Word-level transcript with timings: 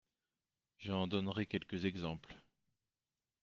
J’en 0.79 1.05
donnerai 1.05 1.45
quelques 1.45 1.85
exemples. 1.85 2.35